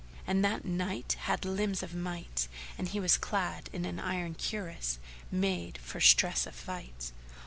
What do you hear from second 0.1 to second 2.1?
And that Knight had limbs of